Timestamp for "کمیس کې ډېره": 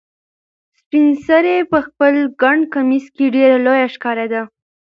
2.73-3.57